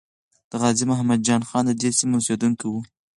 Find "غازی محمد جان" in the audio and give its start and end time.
0.61-1.41